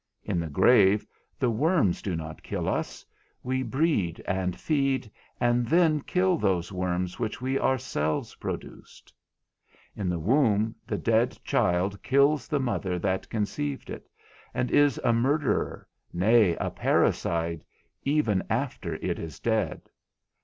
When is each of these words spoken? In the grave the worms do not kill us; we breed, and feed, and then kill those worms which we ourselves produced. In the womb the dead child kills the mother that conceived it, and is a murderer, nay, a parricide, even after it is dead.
In 0.23 0.39
the 0.39 0.49
grave 0.49 1.05
the 1.37 1.51
worms 1.51 2.01
do 2.01 2.15
not 2.15 2.41
kill 2.41 2.67
us; 2.67 3.05
we 3.43 3.61
breed, 3.61 4.19
and 4.25 4.59
feed, 4.59 5.11
and 5.39 5.67
then 5.67 6.01
kill 6.01 6.37
those 6.39 6.71
worms 6.71 7.19
which 7.19 7.39
we 7.39 7.59
ourselves 7.59 8.33
produced. 8.33 9.13
In 9.95 10.09
the 10.09 10.17
womb 10.17 10.73
the 10.87 10.97
dead 10.97 11.37
child 11.43 12.01
kills 12.01 12.47
the 12.47 12.59
mother 12.59 12.97
that 12.97 13.29
conceived 13.29 13.91
it, 13.91 14.09
and 14.55 14.71
is 14.71 14.99
a 15.03 15.13
murderer, 15.13 15.87
nay, 16.11 16.55
a 16.55 16.71
parricide, 16.71 17.63
even 18.01 18.41
after 18.49 18.95
it 18.95 19.19
is 19.19 19.39
dead. 19.39 19.87